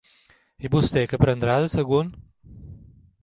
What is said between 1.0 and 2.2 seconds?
què prendrà de segon?